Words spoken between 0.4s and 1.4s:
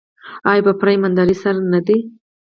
آیا په پوره ایمانداري